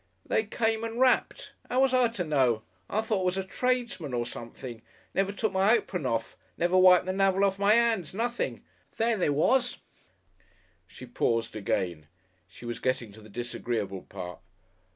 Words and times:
"They 0.25 0.45
came 0.45 0.83
and 0.83 0.99
rapped. 0.99 1.53
'Ow 1.69 1.81
was 1.81 1.93
I 1.93 2.07
to 2.07 2.23
know? 2.23 2.63
I 2.89 3.01
thought 3.01 3.21
it 3.21 3.25
was 3.25 3.37
a 3.37 3.43
tradesman 3.43 4.15
or 4.15 4.25
something. 4.25 4.81
Never 5.13 5.31
took 5.31 5.53
my 5.53 5.73
apron 5.75 6.07
off, 6.07 6.35
never 6.57 6.75
wiped 6.75 7.05
the 7.05 7.13
'namel 7.13 7.45
off 7.45 7.59
my 7.59 7.75
'ands 7.75 8.11
nothing. 8.11 8.63
There 8.97 9.15
they 9.15 9.29
was!" 9.29 9.77
She 10.87 11.05
paused 11.05 11.55
again. 11.55 12.07
She 12.47 12.65
was 12.65 12.79
getting 12.79 13.11
to 13.11 13.21
the 13.21 13.29
disagreeable 13.29 14.01
part. 14.01 14.39